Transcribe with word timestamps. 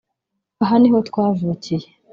aha 0.63 0.75
niho 0.79 0.99
twavukiye 1.09 1.87